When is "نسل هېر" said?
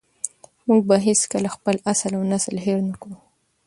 2.31-2.79